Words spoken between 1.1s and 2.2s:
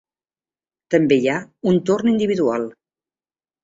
hi ha un torn